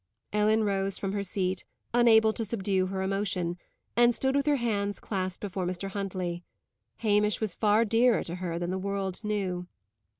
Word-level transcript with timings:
Ellen 0.33 0.63
rose 0.63 0.97
from 0.97 1.11
her 1.11 1.21
seat, 1.21 1.63
unable 1.93 2.33
to 2.33 2.43
subdue 2.43 2.87
her 2.87 3.03
emotion, 3.03 3.59
and 3.95 4.15
stood 4.15 4.35
with 4.35 4.47
her 4.47 4.55
hands 4.55 4.99
clasped 4.99 5.41
before 5.41 5.67
Mr. 5.67 5.89
Huntley. 5.91 6.43
Hamish 6.97 7.39
was 7.39 7.53
far 7.53 7.85
dearer 7.85 8.23
to 8.23 8.37
her 8.37 8.57
than 8.57 8.71
the 8.71 8.79
world 8.79 9.23
knew. 9.23 9.67